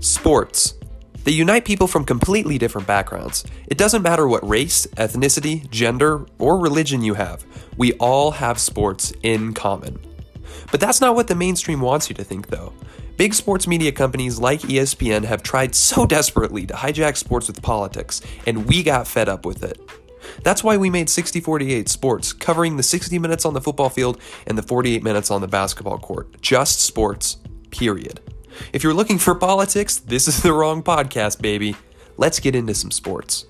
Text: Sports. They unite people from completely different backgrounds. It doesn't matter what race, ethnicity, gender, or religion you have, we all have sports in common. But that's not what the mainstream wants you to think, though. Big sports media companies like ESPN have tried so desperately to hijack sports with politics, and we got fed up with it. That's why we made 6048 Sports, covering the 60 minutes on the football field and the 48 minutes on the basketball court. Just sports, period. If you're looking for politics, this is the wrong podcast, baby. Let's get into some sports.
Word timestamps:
Sports. 0.00 0.74
They 1.24 1.32
unite 1.32 1.64
people 1.64 1.88
from 1.88 2.04
completely 2.04 2.56
different 2.56 2.86
backgrounds. 2.86 3.44
It 3.66 3.78
doesn't 3.78 4.02
matter 4.02 4.28
what 4.28 4.48
race, 4.48 4.86
ethnicity, 4.96 5.68
gender, 5.70 6.24
or 6.38 6.58
religion 6.58 7.02
you 7.02 7.14
have, 7.14 7.44
we 7.76 7.94
all 7.94 8.30
have 8.30 8.60
sports 8.60 9.12
in 9.22 9.54
common. 9.54 9.98
But 10.70 10.80
that's 10.80 11.00
not 11.00 11.16
what 11.16 11.26
the 11.26 11.34
mainstream 11.34 11.80
wants 11.80 12.08
you 12.08 12.14
to 12.14 12.24
think, 12.24 12.46
though. 12.48 12.72
Big 13.16 13.34
sports 13.34 13.66
media 13.66 13.90
companies 13.90 14.38
like 14.38 14.60
ESPN 14.60 15.24
have 15.24 15.42
tried 15.42 15.74
so 15.74 16.06
desperately 16.06 16.64
to 16.66 16.74
hijack 16.74 17.16
sports 17.16 17.48
with 17.48 17.60
politics, 17.60 18.20
and 18.46 18.66
we 18.66 18.84
got 18.84 19.08
fed 19.08 19.28
up 19.28 19.44
with 19.44 19.64
it. 19.64 19.80
That's 20.44 20.62
why 20.62 20.76
we 20.76 20.90
made 20.90 21.10
6048 21.10 21.88
Sports, 21.88 22.32
covering 22.32 22.76
the 22.76 22.82
60 22.82 23.18
minutes 23.18 23.44
on 23.44 23.54
the 23.54 23.60
football 23.60 23.88
field 23.88 24.20
and 24.46 24.56
the 24.56 24.62
48 24.62 25.02
minutes 25.02 25.30
on 25.30 25.40
the 25.40 25.48
basketball 25.48 25.98
court. 25.98 26.40
Just 26.40 26.80
sports, 26.82 27.38
period. 27.70 28.20
If 28.72 28.82
you're 28.82 28.94
looking 28.94 29.18
for 29.18 29.34
politics, 29.34 29.96
this 29.96 30.28
is 30.28 30.42
the 30.42 30.52
wrong 30.52 30.82
podcast, 30.82 31.40
baby. 31.40 31.76
Let's 32.16 32.40
get 32.40 32.54
into 32.54 32.74
some 32.74 32.90
sports. 32.90 33.46